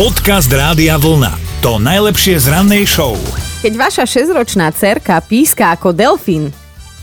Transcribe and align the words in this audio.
Podcast 0.00 0.48
Rádia 0.48 0.96
Vlna. 0.96 1.60
To 1.60 1.76
najlepšie 1.76 2.40
z 2.40 2.48
rannej 2.48 2.88
show. 2.88 3.20
Keď 3.60 3.72
vaša 3.76 4.08
6-ročná 4.08 4.72
cerka 4.72 5.20
píska 5.20 5.76
ako 5.76 5.92
delfín 5.92 6.48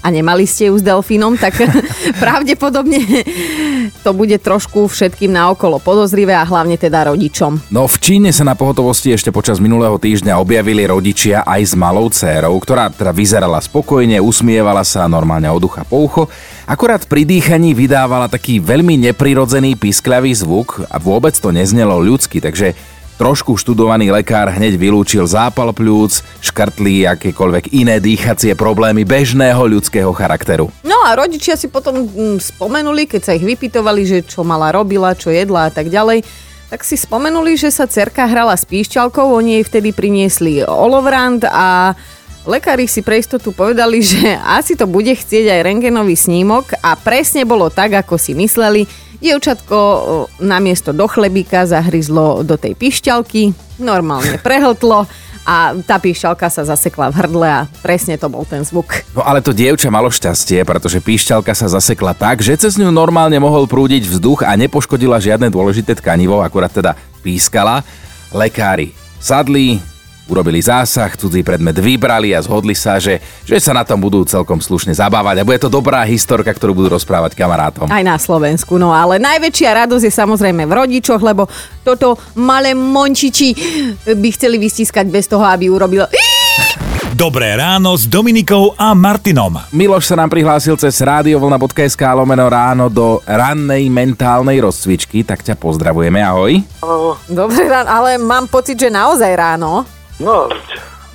a 0.02 0.08
nemali 0.14 0.48
ste 0.48 0.70
ju 0.70 0.78
s 0.78 0.84
delfínom, 0.86 1.36
tak 1.36 1.58
pravdepodobne 2.24 3.02
to 4.06 4.12
bude 4.14 4.38
trošku 4.40 4.88
všetkým 4.88 5.34
naokolo 5.34 5.82
podozrivé 5.82 6.38
a 6.38 6.48
hlavne 6.48 6.80
teda 6.80 7.12
rodičom. 7.12 7.72
No 7.74 7.90
v 7.90 7.98
Číne 8.00 8.30
sa 8.32 8.46
na 8.48 8.56
pohotovosti 8.56 9.12
ešte 9.12 9.34
počas 9.34 9.60
minulého 9.60 9.96
týždňa 10.00 10.40
objavili 10.40 10.88
rodičia 10.88 11.44
aj 11.44 11.62
s 11.62 11.74
malou 11.76 12.08
dcérou, 12.08 12.56
ktorá 12.62 12.88
teda 12.94 13.12
vyzerala 13.12 13.60
spokojne, 13.60 14.22
usmievala 14.24 14.86
sa 14.88 15.10
normálne 15.10 15.50
od 15.52 15.64
ucha 15.64 15.84
po 15.84 16.06
ucho. 16.06 16.24
Akurát 16.68 17.08
pri 17.08 17.24
dýchaní 17.24 17.72
vydávala 17.72 18.28
taký 18.28 18.60
veľmi 18.60 19.00
neprirodzený 19.12 19.80
piskľavý 19.80 20.36
zvuk 20.36 20.84
a 20.92 21.00
vôbec 21.00 21.32
to 21.36 21.52
neznelo 21.56 21.96
ľudsky, 22.04 22.44
takže 22.44 22.76
Trošku 23.18 23.58
študovaný 23.58 24.14
lekár 24.14 24.46
hneď 24.46 24.78
vylúčil 24.78 25.26
zápal 25.26 25.74
pľúc, 25.74 26.22
škrtli 26.38 27.02
akékoľvek 27.18 27.74
iné 27.74 27.98
dýchacie 27.98 28.54
problémy 28.54 29.10
bežného 29.10 29.58
ľudského 29.58 30.14
charakteru. 30.14 30.70
No 30.86 31.02
a 31.02 31.18
rodičia 31.18 31.58
si 31.58 31.66
potom 31.66 32.06
mm, 32.06 32.38
spomenuli, 32.38 33.10
keď 33.10 33.22
sa 33.26 33.34
ich 33.34 33.42
vypytovali, 33.42 34.06
že 34.06 34.22
čo 34.22 34.46
mala 34.46 34.70
robila, 34.70 35.18
čo 35.18 35.34
jedla 35.34 35.66
a 35.66 35.74
tak 35.74 35.90
ďalej, 35.90 36.22
tak 36.70 36.86
si 36.86 36.94
spomenuli, 36.94 37.58
že 37.58 37.74
sa 37.74 37.90
cerka 37.90 38.30
hrala 38.30 38.54
s 38.54 38.70
píšťalkou, 38.70 39.34
oni 39.34 39.58
jej 39.58 39.66
vtedy 39.66 39.90
priniesli 39.98 40.62
olovrant 40.62 41.42
a 41.50 41.98
lekári 42.46 42.86
si 42.86 43.02
pre 43.02 43.18
istotu 43.18 43.50
povedali, 43.50 43.98
že 44.14 44.38
asi 44.46 44.78
to 44.78 44.86
bude 44.86 45.10
chcieť 45.10 45.58
aj 45.58 45.66
rengenový 45.66 46.14
snímok 46.14 46.70
a 46.86 46.94
presne 46.94 47.50
bolo 47.50 47.74
tak, 47.74 47.98
ako 47.98 48.22
si 48.22 48.38
mysleli 48.38 49.07
Dievčatko 49.18 49.78
namiesto 50.38 50.94
do 50.94 51.10
chlebíka 51.10 51.66
zahryzlo 51.66 52.46
do 52.46 52.54
tej 52.54 52.78
pišťalky, 52.78 53.52
normálne 53.82 54.38
prehltlo 54.38 55.10
a 55.48 55.74
tá 55.88 55.96
píšťalka 55.98 56.52
sa 56.52 56.68
zasekla 56.68 57.10
v 57.10 57.18
hrdle 57.24 57.48
a 57.48 57.60
presne 57.80 58.20
to 58.20 58.28
bol 58.28 58.44
ten 58.44 58.68
zvuk. 58.68 59.08
No 59.16 59.24
ale 59.24 59.40
to 59.40 59.56
dievča 59.56 59.88
malo 59.88 60.12
šťastie, 60.12 60.62
pretože 60.68 61.00
píšťalka 61.00 61.56
sa 61.56 61.72
zasekla 61.72 62.14
tak, 62.14 62.44
že 62.44 62.60
cez 62.60 62.76
ňu 62.76 62.92
normálne 62.92 63.40
mohol 63.40 63.66
prúdiť 63.66 64.06
vzduch 64.06 64.44
a 64.44 64.54
nepoškodila 64.60 65.18
žiadne 65.24 65.48
dôležité 65.48 65.96
tkanivo, 65.98 66.44
akurát 66.44 66.70
teda 66.70 66.94
pískala. 67.24 67.82
Lekári 68.36 68.92
sadli, 69.18 69.82
urobili 70.28 70.60
zásah, 70.62 71.16
cudzí 71.16 71.42
predmet 71.42 71.76
vybrali 71.80 72.36
a 72.36 72.44
zhodli 72.44 72.76
sa, 72.76 73.00
že, 73.00 73.20
že 73.48 73.58
sa 73.58 73.74
na 73.74 73.88
tom 73.88 74.00
budú 74.00 74.28
celkom 74.28 74.60
slušne 74.60 74.94
zabávať 74.94 75.42
a 75.42 75.48
bude 75.48 75.60
to 75.60 75.72
dobrá 75.72 76.04
historka, 76.04 76.52
ktorú 76.52 76.76
budú 76.76 77.00
rozprávať 77.00 77.34
kamarátom. 77.34 77.88
Aj 77.88 78.04
na 78.04 78.20
Slovensku, 78.20 78.76
no 78.76 78.92
ale 78.92 79.18
najväčšia 79.18 79.88
radosť 79.88 80.04
je 80.06 80.14
samozrejme 80.14 80.68
v 80.68 80.76
rodičoch, 80.76 81.24
lebo 81.24 81.48
toto 81.82 82.20
malé 82.36 82.76
mončiči 82.76 83.50
by 84.14 84.30
chceli 84.36 84.60
vystiskať 84.62 85.08
bez 85.08 85.26
toho, 85.26 85.48
aby 85.48 85.72
urobilo... 85.72 86.06
Dobré 87.18 87.58
ráno 87.58 87.98
s 87.98 88.06
Dominikou 88.06 88.78
a 88.78 88.94
Martinom. 88.94 89.58
Miloš 89.74 90.06
sa 90.06 90.22
nám 90.22 90.30
prihlásil 90.30 90.78
cez 90.78 91.02
radiovlna.sk 91.02 91.98
lomeno 92.14 92.46
ráno 92.46 92.94
do 92.94 93.26
rannej 93.26 93.90
mentálnej 93.90 94.62
rozcvičky, 94.62 95.26
tak 95.26 95.42
ťa 95.42 95.58
pozdravujeme, 95.58 96.22
ahoj. 96.22 96.62
Dobré 97.26 97.66
ráno, 97.66 97.90
ale 97.90 98.22
mám 98.22 98.46
pocit, 98.46 98.78
že 98.78 98.94
naozaj 98.94 99.34
ráno. 99.34 99.97
No, 100.18 100.50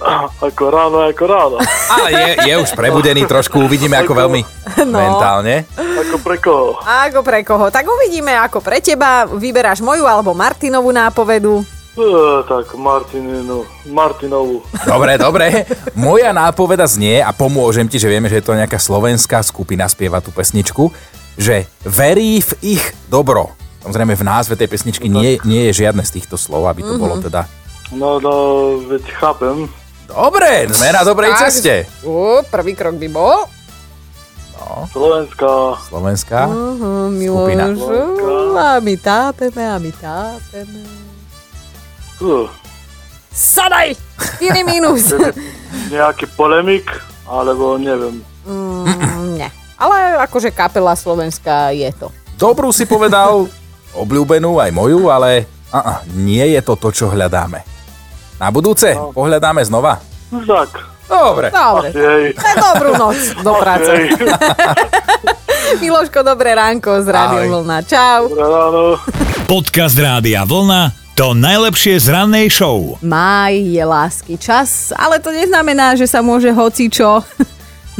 ako 0.47 0.62
ráno, 0.67 0.98
ako 1.06 1.25
ráno. 1.27 1.56
Ale 1.91 2.08
je, 2.11 2.31
je 2.50 2.55
už 2.58 2.70
prebudený 2.75 3.22
trošku, 3.25 3.62
uvidíme 3.62 3.98
ako 3.98 4.14
veľmi 4.14 4.41
No. 4.83 4.98
mentálne. 4.98 5.67
Ako 5.77 6.17
pre 6.19 6.36
koho? 6.39 6.75
Ako 6.81 7.23
pre 7.23 7.47
koho? 7.47 7.70
Tak 7.70 7.86
uvidíme, 7.86 8.34
ako 8.34 8.58
pre 8.58 8.83
teba. 8.83 9.28
Vyberáš 9.28 9.78
moju 9.78 10.03
alebo 10.03 10.34
Martinovú 10.34 10.91
nápovedu. 10.91 11.62
E, 11.92 12.08
tak 12.48 12.73
Martininu, 12.73 13.62
Martinovu. 13.86 14.64
Dobre, 14.83 15.20
dobre. 15.20 15.69
Moja 15.92 16.33
nápoveda 16.33 16.89
znie 16.89 17.20
a 17.20 17.30
pomôžem 17.30 17.84
ti, 17.84 18.00
že 18.00 18.08
vieme, 18.08 18.27
že 18.27 18.41
je 18.41 18.47
to 18.48 18.56
nejaká 18.56 18.80
slovenská 18.80 19.45
skupina, 19.45 19.84
spieva 19.86 20.19
tú 20.19 20.33
pesničku, 20.33 20.89
že 21.36 21.69
verí 21.84 22.40
v 22.40 22.79
ich 22.79 22.84
dobro. 23.07 23.52
Samozrejme 23.84 24.17
v 24.17 24.24
názve 24.24 24.57
tej 24.57 24.73
pesničky 24.73 25.07
nie, 25.07 25.36
nie 25.45 25.69
je 25.69 25.84
žiadne 25.84 26.01
z 26.01 26.17
týchto 26.17 26.40
slov, 26.40 26.64
aby 26.67 26.80
to 26.80 26.96
bolo 26.96 27.20
teda... 27.20 27.45
No, 27.92 28.17
no, 28.19 28.35
veď 28.89 29.05
chápem. 29.13 29.69
Dobre, 30.05 30.69
sme 30.69 30.92
na 30.92 31.05
dobrej 31.05 31.33
Tak. 31.33 31.41
ceste. 31.47 31.75
U, 32.03 32.41
prvý 32.45 32.73
krok 32.73 32.97
by 32.97 33.08
bol. 33.08 33.48
Slovenská. 34.63 35.77
Slovenská. 35.85 36.41
Uh, 36.48 37.11
Skupina. 37.13 37.69
Miloš, 37.69 37.83
a 38.55 38.79
my 38.79 38.95
tápeme, 38.97 39.64
a 39.64 39.77
my 39.77 39.92
tápeme. 39.92 40.81
Uh, 42.19 42.47
Sadaj! 43.29 43.97
4 44.39 44.63
minus. 44.70 45.13
nejaký 45.89 46.29
polemik, 46.33 46.89
alebo 47.25 47.77
neviem. 47.77 48.20
mm, 48.45 49.36
ne. 49.36 49.48
Ale 49.77 49.97
akože 50.23 50.48
kapela 50.48 50.95
slovenská 50.95 51.75
je 51.75 51.91
to. 51.92 52.08
Dobrú 52.39 52.70
si 52.70 52.86
povedal, 52.86 53.48
obľúbenú 54.02 54.57
aj 54.57 54.70
moju, 54.70 55.11
ale 55.11 55.45
a, 55.69 56.01
nie 56.13 56.45
je 56.48 56.61
to 56.63 56.79
to, 56.79 56.89
čo 56.92 57.07
hľadáme. 57.08 57.71
Na 58.42 58.51
budúce 58.51 58.91
pohľadáme 59.14 59.63
znova. 59.63 60.03
No 60.35 60.42
tak. 60.42 60.75
Dobre. 61.07 61.55
Dobre. 61.55 61.95
Dobrú 62.58 62.91
noc 62.98 63.39
do 63.39 63.55
práce. 63.55 64.11
Miloško, 65.83 66.27
dobré 66.27 66.58
ránko 66.58 67.07
z 67.07 67.07
Rádio 67.07 67.39
Ahoj. 67.39 67.51
Vlna. 67.63 67.79
Čau. 67.86 68.35
Dobré 68.35 68.42
ráno. 68.42 68.98
Podcast 69.47 69.95
Rádia 69.95 70.42
Vlna. 70.42 70.91
To 71.14 71.39
najlepšie 71.39 72.02
z 72.02 72.11
rannej 72.11 72.51
show. 72.51 72.98
Máj 72.98 73.63
je 73.63 73.85
lásky 73.86 74.35
čas, 74.35 74.91
ale 74.91 75.23
to 75.23 75.31
neznamená, 75.31 75.95
že 75.95 76.11
sa 76.11 76.19
môže 76.19 76.51
hocičo. 76.51 77.23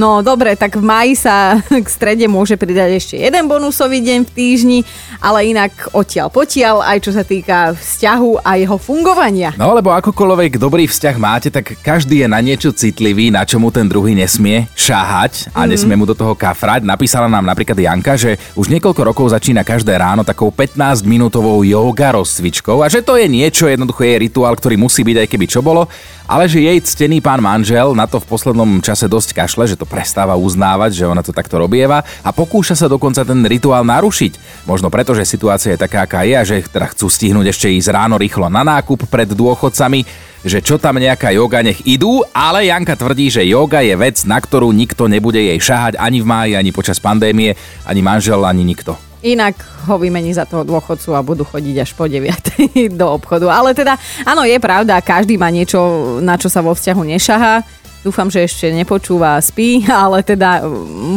No 0.01 0.25
dobre, 0.25 0.57
tak 0.57 0.81
v 0.81 0.85
máji 0.85 1.13
sa 1.21 1.61
k 1.85 1.89
strede 1.89 2.25
môže 2.25 2.57
pridať 2.57 2.97
ešte 2.97 3.15
jeden 3.21 3.45
bonusový 3.45 4.01
deň 4.01 4.25
v 4.25 4.31
týždni, 4.33 4.79
ale 5.21 5.53
inak 5.53 5.93
odtiaľ 5.93 6.33
potiaľ, 6.33 6.81
aj 6.81 6.99
čo 7.05 7.13
sa 7.13 7.21
týka 7.21 7.77
vzťahu 7.77 8.41
a 8.41 8.57
jeho 8.57 8.81
fungovania. 8.81 9.53
No 9.61 9.77
lebo 9.77 9.93
akokoľvek 9.93 10.57
dobrý 10.57 10.89
vzťah 10.89 11.17
máte, 11.21 11.53
tak 11.53 11.77
každý 11.85 12.25
je 12.25 12.29
na 12.29 12.41
niečo 12.41 12.73
citlivý, 12.73 13.29
na 13.29 13.45
čomu 13.45 13.69
ten 13.69 13.85
druhý 13.85 14.17
nesmie 14.17 14.65
šáhať 14.73 15.53
a 15.53 15.69
nesmie 15.69 15.93
mu 15.93 16.09
do 16.09 16.17
toho 16.17 16.33
kafrať. 16.33 16.89
Napísala 16.89 17.29
nám 17.29 17.45
napríklad 17.45 17.77
Janka, 17.77 18.17
že 18.17 18.41
už 18.57 18.73
niekoľko 18.73 19.03
rokov 19.05 19.37
začína 19.37 19.61
každé 19.61 19.93
ráno 20.01 20.25
takou 20.25 20.49
15-minútovou 20.49 21.61
yoga 21.69 22.17
rozcvičkou 22.17 22.81
a 22.81 22.89
že 22.89 23.05
to 23.05 23.21
je 23.21 23.29
niečo, 23.29 23.69
jednoducho 23.69 24.09
je 24.09 24.25
rituál, 24.25 24.57
ktorý 24.57 24.81
musí 24.81 25.05
byť 25.05 25.17
aj 25.21 25.29
keby 25.29 25.47
čo 25.53 25.61
bolo, 25.61 25.85
ale 26.25 26.49
že 26.49 26.65
jej 26.65 26.81
ctený 26.81 27.21
pán 27.21 27.45
manžel 27.45 27.93
na 27.93 28.09
to 28.09 28.17
v 28.17 28.29
poslednom 28.31 28.81
čase 28.81 29.05
dosť 29.05 29.37
kašle, 29.37 29.69
že 29.69 29.77
to 29.83 29.91
prestáva 29.91 30.39
uznávať, 30.39 31.03
že 31.03 31.11
ona 31.11 31.27
to 31.27 31.35
takto 31.35 31.59
robieva 31.59 32.07
a 32.23 32.31
pokúša 32.31 32.79
sa 32.79 32.87
dokonca 32.87 33.27
ten 33.27 33.43
rituál 33.43 33.83
narušiť. 33.83 34.63
Možno 34.71 34.87
preto, 34.95 35.11
že 35.11 35.27
situácia 35.27 35.75
je 35.75 35.83
taká, 35.83 36.07
aká 36.07 36.23
je 36.23 36.35
a 36.39 36.47
že 36.47 36.63
teda 36.63 36.95
chcú 36.95 37.11
stihnúť 37.11 37.51
ešte 37.51 37.67
ísť 37.67 37.91
ráno 37.91 38.15
rýchlo 38.15 38.47
na 38.47 38.63
nákup 38.63 39.11
pred 39.11 39.27
dôchodcami, 39.35 40.07
že 40.47 40.63
čo 40.63 40.79
tam 40.79 41.03
nejaká 41.03 41.35
joga, 41.35 41.67
nech 41.67 41.83
idú, 41.83 42.23
ale 42.31 42.71
Janka 42.71 42.95
tvrdí, 42.95 43.27
že 43.27 43.43
joga 43.43 43.83
je 43.83 43.95
vec, 43.99 44.23
na 44.23 44.39
ktorú 44.39 44.71
nikto 44.71 45.11
nebude 45.11 45.43
jej 45.43 45.59
šahať 45.59 45.99
ani 45.99 46.23
v 46.23 46.27
máji, 46.31 46.53
ani 46.55 46.71
počas 46.71 47.03
pandémie, 47.03 47.59
ani 47.83 48.01
manžel, 48.07 48.43
ani 48.47 48.63
nikto. 48.63 48.95
Inak 49.23 49.55
ho 49.87 50.03
vymení 50.03 50.35
za 50.35 50.43
toho 50.43 50.67
dôchodcu 50.67 51.15
a 51.15 51.23
budú 51.23 51.47
chodiť 51.47 51.87
až 51.87 51.91
po 51.95 52.11
9 52.11 52.67
do 53.01 53.07
obchodu. 53.07 53.55
Ale 53.55 53.71
teda, 53.71 53.95
áno, 54.27 54.43
je 54.43 54.59
pravda, 54.59 54.99
každý 54.99 55.39
má 55.39 55.47
niečo, 55.47 55.79
na 56.19 56.35
čo 56.35 56.51
sa 56.51 56.59
vo 56.59 56.75
vzťahu 56.75 57.03
nešahá. 57.07 57.63
Dúfam, 58.03 58.27
že 58.27 58.43
ešte 58.43 58.67
nepočúva 58.75 59.39
a 59.39 59.45
spí, 59.45 59.87
ale 60.05 60.27
teda 60.27 60.67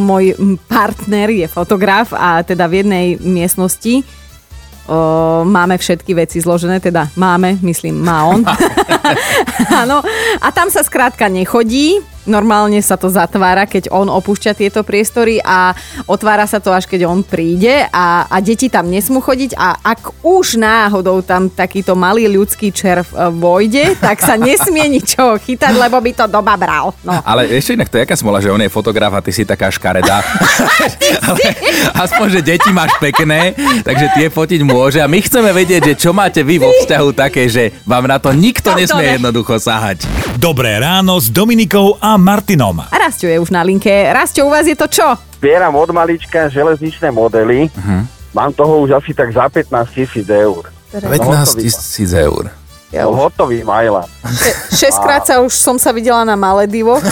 môj 0.05 0.37
partner 0.69 1.33
je 1.33 1.47
fotograf 1.49 2.13
a 2.13 2.45
teda 2.45 2.69
v 2.69 2.85
jednej 2.85 3.05
miestnosti 3.17 4.05
o, 4.85 5.41
máme 5.45 5.77
všetky 5.81 6.13
veci 6.13 6.37
zložené, 6.37 6.77
teda 6.77 7.09
máme, 7.17 7.57
myslím, 7.65 8.05
má 8.05 8.29
on. 8.29 8.45
Áno, 9.81 10.05
a 10.41 10.47
tam 10.53 10.69
sa 10.69 10.85
skrátka 10.85 11.25
nechodí, 11.25 12.01
normálne 12.25 12.77
sa 12.81 12.97
to 12.97 13.09
zatvára, 13.09 13.65
keď 13.65 13.89
on 13.93 14.09
opúšťa 14.09 14.51
tieto 14.57 14.81
priestory 14.81 15.39
a 15.41 15.73
otvára 16.09 16.45
sa 16.45 16.61
to 16.61 16.73
až 16.73 16.85
keď 16.89 17.07
on 17.07 17.21
príde 17.21 17.85
a, 17.89 18.27
a 18.29 18.37
deti 18.41 18.69
tam 18.69 18.89
nesmú 18.89 19.21
chodiť 19.21 19.57
a 19.57 19.79
ak 19.81 20.25
už 20.25 20.59
náhodou 20.59 21.21
tam 21.21 21.49
takýto 21.49 21.93
malý 21.93 22.27
ľudský 22.29 22.73
červ 22.73 23.05
e, 23.13 23.29
vojde, 23.33 23.97
tak 24.01 24.19
sa 24.21 24.35
nesmie 24.35 24.89
ničoho 24.99 25.37
chytať, 25.39 25.73
lebo 25.77 25.97
by 26.01 26.11
to 26.13 26.25
doma 26.27 26.57
bral. 26.57 26.91
No. 27.05 27.21
Ale 27.21 27.47
ešte 27.49 27.77
inak 27.77 27.89
to 27.89 27.97
je 27.97 28.03
jaká 28.03 28.17
smola, 28.17 28.41
že 28.41 28.51
on 28.51 28.61
je 28.61 28.69
fotograf 28.69 29.13
a 29.13 29.21
ty 29.21 29.31
si 29.31 29.45
taká 29.45 29.69
škaredá. 29.69 30.21
Ale 31.29 31.45
aspoň, 31.93 32.27
že 32.39 32.41
deti 32.41 32.69
máš 32.73 32.91
pekné, 32.97 33.53
takže 33.85 34.05
tie 34.17 34.27
fotiť 34.27 34.61
môže 34.65 34.99
a 34.99 35.07
my 35.07 35.19
chceme 35.21 35.53
vedieť, 35.53 35.93
že 35.93 35.95
čo 35.95 36.11
máte 36.11 36.41
vy 36.41 36.57
vo 36.59 36.69
vzťahu 36.81 37.09
také, 37.13 37.47
že 37.47 37.71
vám 37.85 38.09
na 38.09 38.17
to 38.17 38.33
nikto 38.33 38.73
To 38.73 38.77
nesmie 38.77 39.05
ne. 39.05 39.13
jednoducho 39.21 39.57
sahať. 39.61 40.07
Dobré 40.35 40.77
ráno 40.81 41.17
s 41.21 41.31
Dominikou 41.31 41.95
a 42.01 42.14
Martinom. 42.17 42.79
A 42.81 42.95
Rasťo 42.95 43.27
je 43.27 43.37
už 43.37 43.49
na 43.49 43.61
linke. 43.61 43.89
Rasťo, 43.89 44.41
u 44.41 44.51
vás 44.51 44.63
je 44.63 44.73
to 44.73 44.85
čo? 44.85 45.07
Zbieram 45.35 45.73
od 45.73 45.89
malička 45.89 46.47
železničné 46.47 47.09
modely. 47.09 47.67
Mhm. 47.69 47.97
Mám 48.31 48.51
toho 48.51 48.83
už 48.83 48.91
asi 48.93 49.11
tak 49.11 49.31
za 49.31 49.47
15 49.47 49.71
tisíc 49.89 50.25
eur. 50.25 50.67
19 50.91 51.15
tisíc 51.55 52.11
eur. 52.11 52.51
Ja 52.87 53.03
No, 53.03 53.11
už 53.11 53.27
hotový 53.27 53.59
Majla. 53.61 54.07
šestkrát 54.71 55.23
sa 55.23 55.39
už 55.39 55.51
som 55.51 55.75
sa 55.75 55.91
videla 55.91 56.23
na 56.23 56.33
Maledivoch. 56.33 57.03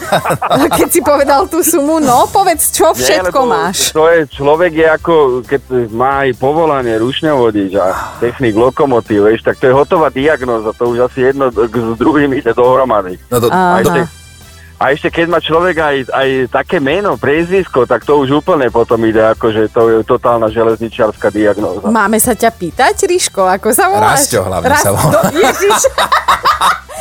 A 0.52 0.68
keď 0.68 0.88
si 0.88 1.00
povedal 1.00 1.46
tú 1.46 1.58
sumu, 1.60 1.98
no 1.98 2.28
povedz, 2.28 2.70
čo 2.70 2.92
všetko 2.92 3.38
Nie, 3.40 3.48
máš. 3.48 3.78
To 3.90 4.06
je, 4.06 4.28
človek 4.28 4.72
je 4.72 4.86
ako, 4.86 5.14
keď 5.42 5.62
má 5.88 6.22
aj 6.22 6.36
povolanie 6.36 6.94
rušňovodič 6.96 7.72
a 7.74 7.86
technik 8.18 8.54
lokomotív, 8.54 9.24
vieš, 9.24 9.42
tak 9.42 9.56
to 9.56 9.66
je 9.66 9.74
hotová 9.74 10.10
diagnóza, 10.10 10.70
to 10.70 10.84
už 10.86 11.08
asi 11.08 11.20
jedno 11.24 11.48
k- 11.48 11.66
s 11.72 11.96
druhým 11.96 12.30
ide 12.32 12.52
dohromady. 12.52 13.18
No 13.26 13.36
to, 13.38 13.48
Aha. 13.48 13.58
A 13.72 13.80
ešte, 13.80 14.00
a 14.82 14.90
ešte 14.90 15.14
keď 15.14 15.26
má 15.30 15.38
človek 15.38 15.76
aj, 15.78 15.96
aj 16.10 16.28
také 16.50 16.82
meno, 16.82 17.14
priezvisko, 17.14 17.86
tak 17.86 18.02
to 18.02 18.18
už 18.18 18.42
úplne 18.42 18.66
potom 18.66 18.98
ide, 19.06 19.22
akože 19.30 19.70
to 19.70 19.82
je 19.86 19.96
totálna 20.02 20.50
železničiarská 20.50 21.30
diagnóza. 21.30 21.86
Máme 21.86 22.18
sa 22.18 22.34
ťa 22.34 22.50
pýtať, 22.50 23.06
Ríško, 23.06 23.46
ako 23.46 23.70
sa 23.70 23.86
voláš? 23.86 24.26
Rasťo 24.26 24.40
hlavne 24.42 24.74
sa 24.74 24.90
volá. 24.90 25.12
No, 25.14 25.20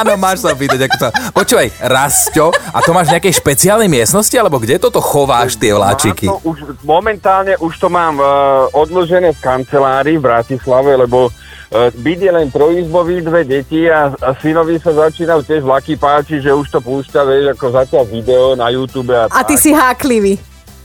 Áno, 0.00 0.18
máš 0.18 0.42
sa 0.42 0.54
pýtať, 0.56 0.88
ako 0.88 0.96
to... 0.98 1.06
Počúvaj, 1.34 1.68
Rasťo, 1.82 2.46
a 2.52 2.78
to 2.82 2.90
máš 2.90 3.12
v 3.12 3.14
nejakej 3.18 3.34
špeciálnej 3.38 3.88
miestnosti, 3.90 4.34
alebo 4.34 4.58
kde 4.58 4.82
toto 4.82 4.98
chováš, 4.98 5.56
tie 5.56 5.72
vláčiky? 5.74 6.26
Mám 6.26 6.40
to 6.40 6.48
už, 6.48 6.58
momentálne 6.82 7.54
už 7.60 7.72
to 7.78 7.88
mám 7.92 8.18
uh, 8.18 8.66
odložené 8.74 9.34
v 9.36 9.40
kancelárii 9.40 10.16
v 10.18 10.24
Bratislave, 10.26 10.96
lebo 10.98 11.28
uh, 11.28 11.88
byt 12.02 12.20
je 12.22 12.32
len 12.32 12.48
trojizbový, 12.50 13.22
dve 13.22 13.42
deti 13.46 13.86
a, 13.86 14.10
a 14.10 14.30
synovi 14.40 14.80
sa 14.82 14.90
začínajú 14.90 15.40
tiež 15.46 15.62
vlaky 15.62 15.94
páči, 15.94 16.42
že 16.42 16.50
už 16.50 16.68
to 16.72 16.78
púšťa, 16.82 17.20
vieš, 17.28 17.44
ako 17.54 17.66
zatiaľ 17.70 18.04
video 18.08 18.44
na 18.58 18.68
YouTube 18.72 19.12
a, 19.14 19.30
A 19.30 19.40
ty 19.46 19.54
tak. 19.54 19.62
si 19.62 19.70
háklivý. 19.70 20.34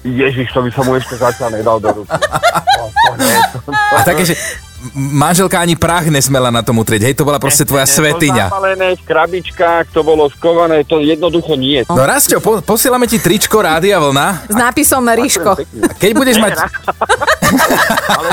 Ježiš, 0.07 0.53
to 0.55 0.63
by 0.63 0.71
som 0.71 0.87
mu 0.87 0.95
ešte 0.95 1.19
zatiaľ 1.19 1.49
nedal 1.51 1.77
do 1.81 2.03
ruky. 2.03 2.13
To, 2.77 2.85
to, 2.93 3.23
nie, 3.23 3.37
to, 3.51 3.57
to, 3.65 3.71
A 3.73 3.99
také, 4.05 4.23
že 4.27 4.35
manželka 4.93 5.57
ani 5.57 5.73
prach 5.73 6.05
nesmela 6.07 6.53
na 6.53 6.61
tom 6.61 6.77
utrieť, 6.77 7.09
hej, 7.09 7.15
to 7.17 7.25
bola 7.25 7.41
proste 7.41 7.65
tvoja 7.65 7.83
To 7.83 7.97
svetiňa. 7.97 8.45
zapalené 8.47 8.93
v 8.93 9.03
krabičkách, 9.03 9.89
to 9.89 10.01
bolo 10.01 10.29
skované, 10.29 10.85
to 10.85 11.01
jednoducho 11.01 11.57
nie. 11.57 11.81
No 11.89 12.05
Rasťo, 12.05 12.37
po, 12.39 12.61
posielame 12.61 13.05
ti 13.05 13.17
tričko 13.17 13.57
Rádia 13.57 13.97
Vlna. 13.97 14.47
S 14.47 14.55
nápisom 14.55 15.01
Ríško. 15.03 15.57
Keď 15.97 16.11
budeš 16.13 16.37
mať... 16.37 16.53
Ale 18.17 18.29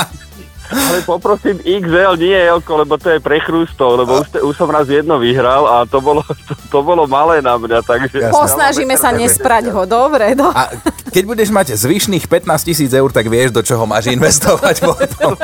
poprosím 1.03 1.59
XL, 1.59 2.15
nie 2.15 2.37
L, 2.37 2.63
lebo 2.63 2.95
to 2.95 3.11
je 3.11 3.19
pre 3.19 3.43
chrústov, 3.43 3.99
lebo 3.99 4.23
už, 4.23 4.29
te- 4.31 4.43
už 4.45 4.55
som 4.55 4.71
raz 4.71 4.87
jedno 4.87 5.19
vyhral 5.19 5.67
a 5.67 5.77
to 5.89 5.99
bolo, 5.99 6.23
to, 6.49 6.55
to 6.71 6.79
bolo 6.85 7.11
malé 7.11 7.43
na 7.43 7.59
mňa, 7.59 7.83
takže... 7.83 8.31
Posnažíme 8.31 8.95
sa 8.95 9.11
nesprať 9.11 9.75
ho, 9.75 9.83
dobre, 9.89 10.39
do. 10.39 10.47
A 10.53 10.71
keď 11.11 11.25
budeš 11.27 11.49
mať 11.51 11.75
zvyšných 11.75 12.31
15 12.31 12.69
tisíc 12.69 12.91
eur, 12.95 13.11
tak 13.11 13.27
vieš, 13.27 13.51
do 13.51 13.65
čoho 13.65 13.89
máš 13.89 14.13
investovať 14.13 14.77
potom. 14.85 15.35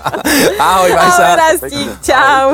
Ahoj, 0.72 0.90
maj 0.94 1.10
sa. 1.12 1.24
Ahoj, 1.26 1.40
Rastík, 1.42 1.88
čau. 2.00 2.46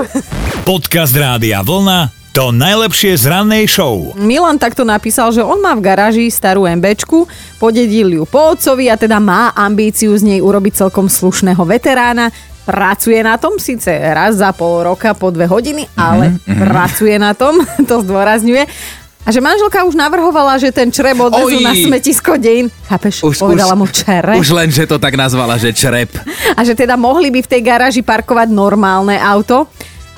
Podcast 0.67 1.15
Rádia 1.15 1.63
Vlna 1.63 2.22
to 2.33 2.49
najlepšie 2.49 3.13
z 3.21 3.29
rannej 3.29 3.69
show. 3.69 4.17
Milan 4.17 4.57
takto 4.57 4.89
napísal, 4.89 5.37
že 5.37 5.45
on 5.45 5.61
má 5.61 5.77
v 5.77 5.85
garáži 5.85 6.33
starú 6.33 6.65
MBčku, 6.65 7.29
podedil 7.61 8.09
ju 8.09 8.25
po 8.25 8.57
otcovi 8.57 8.89
a 8.89 8.97
teda 8.97 9.21
má 9.21 9.53
ambíciu 9.53 10.17
z 10.17 10.25
nej 10.25 10.41
urobiť 10.41 10.81
celkom 10.81 11.13
slušného 11.13 11.61
veterána. 11.61 12.33
Pracuje 12.65 13.21
na 13.21 13.37
tom 13.37 13.61
síce 13.61 13.93
raz 13.93 14.41
za 14.41 14.49
pol 14.57 14.81
roka 14.81 15.13
po 15.13 15.29
dve 15.29 15.45
hodiny, 15.45 15.85
ale 15.93 16.41
pracuje 16.73 17.21
na 17.21 17.37
tom, 17.37 17.61
to 17.91 18.01
zdôrazňuje. 18.01 18.65
A 19.23 19.31
že 19.31 19.39
manželka 19.39 19.87
už 19.87 19.95
navrhovala, 19.95 20.59
že 20.59 20.75
ten 20.75 20.91
čreb 20.91 21.15
odvezú 21.15 21.61
Oj. 21.61 21.63
na 21.63 21.77
smetisko 21.77 22.43
dejín. 22.43 22.73
Chápeš? 22.91 23.23
Povedala 23.39 23.79
mu 23.79 23.87
čreb. 23.87 24.35
Už 24.35 24.51
len, 24.51 24.67
že 24.73 24.83
to 24.83 24.99
tak 24.99 25.15
nazvala, 25.15 25.61
že 25.63 25.71
črep. 25.71 26.11
A 26.59 26.61
že 26.67 26.75
teda 26.75 26.99
mohli 26.99 27.31
by 27.31 27.45
v 27.45 27.51
tej 27.51 27.63
garáži 27.63 28.03
parkovať 28.03 28.51
normálne 28.51 29.15
auto. 29.21 29.71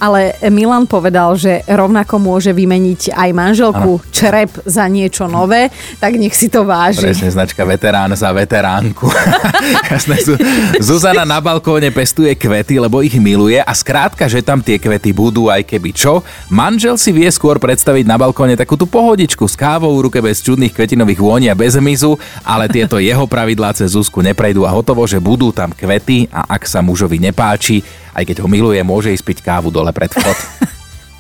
Ale 0.03 0.35
Milan 0.51 0.91
povedal, 0.91 1.39
že 1.39 1.63
rovnako 1.71 2.19
môže 2.19 2.51
vymeniť 2.51 3.15
aj 3.15 3.31
manželku 3.31 4.03
črep 4.11 4.51
za 4.67 4.85
niečo 4.91 5.31
nové, 5.31 5.71
tak 6.03 6.19
nech 6.19 6.35
si 6.35 6.51
to 6.51 6.67
váži. 6.67 7.07
Presne, 7.07 7.31
značka 7.31 7.63
veterán 7.63 8.11
za 8.19 8.35
veteránku. 8.35 9.07
Jasné, 9.95 10.19
Zu- 10.21 10.41
Zuzana 10.83 11.23
na 11.23 11.39
balkóne 11.39 11.95
pestuje 11.95 12.35
kvety, 12.35 12.83
lebo 12.83 13.01
ich 13.07 13.15
miluje 13.17 13.63
a 13.63 13.73
skrátka, 13.73 14.27
že 14.27 14.43
tam 14.43 14.59
tie 14.61 14.83
kvety 14.83 15.15
budú 15.15 15.47
aj 15.47 15.63
keby 15.63 15.95
čo. 15.95 16.27
Manžel 16.51 16.99
si 16.99 17.15
vie 17.15 17.31
skôr 17.31 17.63
predstaviť 17.63 18.05
na 18.05 18.19
balkóne 18.19 18.59
takú 18.59 18.75
tú 18.75 18.91
pohodičku 18.91 19.47
s 19.47 19.55
kávou 19.55 19.95
v 19.95 20.11
ruke 20.11 20.19
bez 20.19 20.43
čudných 20.43 20.75
kvetinových 20.75 21.23
vôni 21.23 21.47
a 21.49 21.57
bez 21.57 21.79
mizu, 21.79 22.19
ale 22.43 22.67
tieto 22.67 22.99
jeho 22.99 23.25
pravidlá 23.25 23.73
cez 23.73 23.95
Zuzku 23.95 24.21
neprejdú 24.21 24.67
a 24.67 24.75
hotovo, 24.75 25.07
že 25.07 25.23
budú 25.23 25.55
tam 25.55 25.71
kvety 25.71 26.29
a 26.35 26.51
ak 26.51 26.67
sa 26.67 26.83
mužovi 26.83 27.23
nepáči, 27.23 27.81
aj 28.15 28.25
keď 28.25 28.37
ho 28.41 28.49
miluje, 28.49 28.79
môže 28.87 29.11
ísť 29.11 29.27
piť 29.27 29.39
kávu 29.43 29.75
dole 29.75 29.91
pred 29.91 30.09
vchod. 30.09 30.39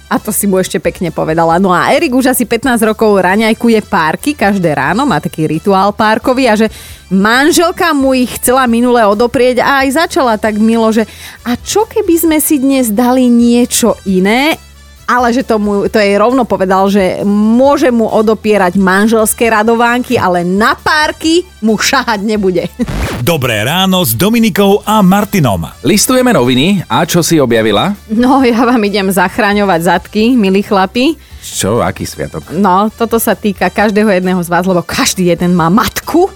A 0.04 0.20
to 0.20 0.30
si 0.30 0.46
mu 0.46 0.60
ešte 0.60 0.78
pekne 0.78 1.10
povedala. 1.10 1.58
No 1.58 1.74
a 1.74 1.90
Erik 1.90 2.14
už 2.14 2.30
asi 2.30 2.46
15 2.46 2.78
rokov 2.86 3.18
raňajkuje 3.18 3.82
párky 3.88 4.36
každé 4.36 4.76
ráno, 4.76 5.08
má 5.08 5.18
taký 5.18 5.48
rituál 5.48 5.90
párkový 5.90 6.46
a 6.46 6.54
že 6.54 6.70
manželka 7.10 7.90
mu 7.96 8.14
ich 8.14 8.36
chcela 8.38 8.68
minule 8.70 9.02
odoprieť 9.02 9.64
a 9.64 9.82
aj 9.82 10.06
začala 10.06 10.38
tak 10.38 10.60
milo, 10.60 10.86
že 10.94 11.08
a 11.42 11.56
čo 11.58 11.88
keby 11.88 12.14
sme 12.20 12.38
si 12.38 12.62
dnes 12.62 12.94
dali 12.94 13.26
niečo 13.26 13.98
iné, 14.06 14.60
ale 15.04 15.32
že 15.32 15.44
tomu, 15.44 15.88
to 15.88 16.00
jej 16.00 16.16
rovno 16.16 16.48
povedal, 16.48 16.88
že 16.88 17.24
môže 17.28 17.92
mu 17.92 18.08
odopierať 18.08 18.76
manželské 18.80 19.52
radovánky, 19.52 20.16
ale 20.16 20.42
na 20.44 20.76
párky 20.76 21.44
mu 21.60 21.76
šahať 21.76 22.20
nebude. 22.24 22.68
Dobré 23.24 23.64
ráno 23.64 24.04
s 24.04 24.12
Dominikou 24.12 24.84
a 24.84 25.00
Martinom. 25.00 25.64
Listujeme 25.80 26.32
noviny 26.32 26.84
a 26.88 27.08
čo 27.08 27.24
si 27.24 27.40
objavila? 27.40 27.96
No, 28.12 28.44
ja 28.44 28.60
vám 28.64 28.80
idem 28.84 29.08
zachraňovať 29.08 29.80
zadky, 29.80 30.36
milí 30.36 30.60
chlapi. 30.60 31.16
Čo, 31.44 31.84
aký 31.84 32.08
sviatok? 32.08 32.52
No, 32.52 32.88
toto 32.92 33.20
sa 33.20 33.36
týka 33.36 33.68
každého 33.68 34.08
jedného 34.08 34.40
z 34.40 34.48
vás, 34.48 34.64
lebo 34.64 34.80
každý 34.84 35.28
jeden 35.32 35.52
má 35.52 35.68
matku. 35.68 36.28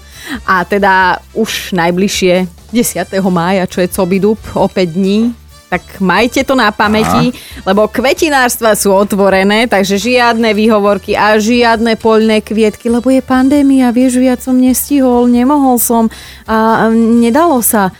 A 0.45 0.61
teda 0.61 1.17
už 1.33 1.73
najbližšie 1.73 2.45
10. 2.69 3.09
mája, 3.33 3.65
čo 3.65 3.81
je 3.81 3.89
Cobidub, 3.89 4.37
o 4.53 4.69
5 4.69 4.77
dní, 4.93 5.33
tak 5.69 6.01
majte 6.01 6.41
to 6.41 6.57
na 6.57 6.73
pamäti, 6.73 7.29
lebo 7.61 7.85
kvetinárstva 7.85 8.73
sú 8.73 8.89
otvorené, 8.89 9.69
takže 9.69 10.01
žiadne 10.01 10.57
výhovorky 10.57 11.13
a 11.13 11.37
žiadne 11.37 11.93
poľné 11.95 12.41
kvietky, 12.41 12.89
lebo 12.89 13.13
je 13.13 13.21
pandémia, 13.21 13.93
vieš, 13.93 14.17
viac 14.17 14.41
som 14.41 14.57
nestihol, 14.57 15.29
nemohol 15.29 15.77
som 15.77 16.09
a 16.49 16.89
nedalo 16.91 17.61
sa. 17.61 17.93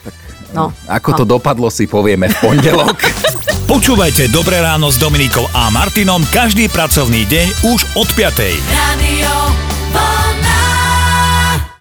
No, 0.50 0.74
Ako 0.89 1.13
to 1.13 1.30
dopadlo 1.30 1.69
si 1.69 1.86
povieme 1.86 2.25
v 2.25 2.36
pondelok. 2.42 2.98
Počúvajte 3.71 4.33
Dobré 4.33 4.66
ráno 4.66 4.89
s 4.89 4.98
Dominikou 4.98 5.45
a 5.54 5.69
Martinom 5.69 6.26
každý 6.33 6.73
pracovný 6.73 7.30
deň 7.30 7.69
už 7.69 7.80
od 8.02 8.09
5. 8.18 8.57
Radio. 8.73 9.30